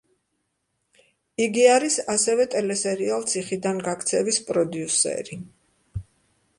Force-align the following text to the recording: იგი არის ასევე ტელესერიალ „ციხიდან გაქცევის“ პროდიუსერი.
იგი 1.45 1.65
არის 1.73 1.97
ასევე 2.15 2.49
ტელესერიალ 2.55 3.29
„ციხიდან 3.35 3.85
გაქცევის“ 3.91 4.45
პროდიუსერი. 4.51 5.43